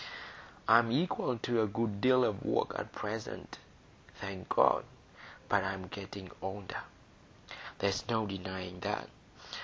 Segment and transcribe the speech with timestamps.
[0.67, 3.59] I'm equal to a good deal o' work at present,
[4.15, 4.83] thank God;
[5.47, 9.09] but I'm getting older,—there's no denying that.